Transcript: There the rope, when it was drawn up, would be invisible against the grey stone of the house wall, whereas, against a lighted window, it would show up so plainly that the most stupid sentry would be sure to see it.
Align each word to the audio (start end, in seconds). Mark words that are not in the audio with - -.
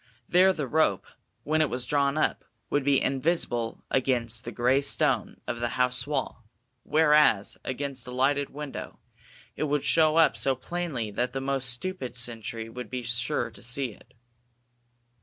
There 0.27 0.51
the 0.51 0.65
rope, 0.67 1.05
when 1.43 1.61
it 1.61 1.69
was 1.69 1.85
drawn 1.85 2.17
up, 2.17 2.43
would 2.71 2.83
be 2.83 2.99
invisible 2.99 3.83
against 3.91 4.45
the 4.45 4.51
grey 4.51 4.81
stone 4.81 5.39
of 5.47 5.59
the 5.59 5.67
house 5.77 6.07
wall, 6.07 6.43
whereas, 6.81 7.55
against 7.63 8.07
a 8.07 8.11
lighted 8.11 8.49
window, 8.49 8.99
it 9.55 9.65
would 9.65 9.85
show 9.85 10.15
up 10.15 10.35
so 10.35 10.55
plainly 10.55 11.11
that 11.11 11.33
the 11.33 11.39
most 11.39 11.69
stupid 11.69 12.17
sentry 12.17 12.67
would 12.67 12.89
be 12.89 13.03
sure 13.03 13.51
to 13.51 13.61
see 13.61 13.91
it. 13.91 14.15